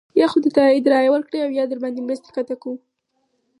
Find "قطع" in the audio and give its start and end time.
2.35-2.55